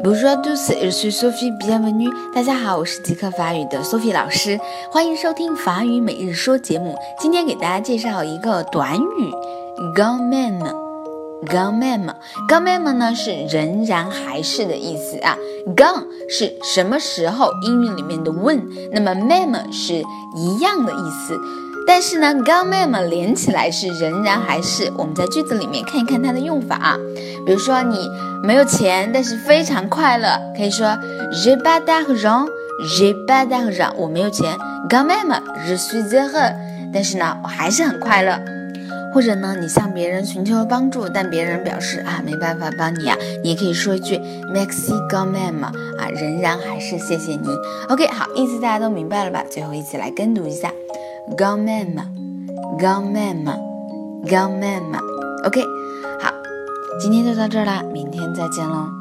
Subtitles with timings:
[0.00, 2.12] Bonjour à tous, je suis Sophie, bienvenue.
[2.32, 4.56] 大家好，我是即刻法语的 Sophie 老师，
[4.92, 6.94] 欢迎收听法语每日说节目。
[7.18, 9.32] 今天给大家介绍一个短语
[9.96, 10.60] ，quand même。
[11.46, 15.36] quand même，quand même 呢是仍然还是的意思啊。
[15.76, 17.50] quand 是什么时候？
[17.62, 20.02] 英语里面的 when，那么 même 是
[20.36, 21.38] 一样的意思。
[21.88, 24.92] 但是呢，quand même 连起来是仍然还是。
[24.98, 26.96] 我们在句子里面看一看它的用法啊。
[27.46, 28.10] 比如说你
[28.42, 30.86] 没有钱，但是非常快乐，可以说
[31.32, 34.54] j'ai pas d'argent，j'ai pas d'argent，我没有钱
[34.90, 36.52] ，quand même je suis z h e
[36.92, 38.38] 但是呢，我还是很快乐。
[39.14, 44.18] 或者呢，你向别人寻求帮助，但别人表示啊没办法帮你啊，你也可以说一句
[44.52, 45.72] merci quand même 啊，
[46.14, 47.48] 仍然还是谢谢你。
[47.88, 49.42] OK，好，意思大家都明白了吧？
[49.50, 50.70] 最后一起来跟读一下
[51.36, 54.82] quand même，quand même，quand même。
[55.44, 55.62] OK，
[56.20, 56.32] 好，
[57.00, 58.97] 今天就到这儿啦，明天再见喽。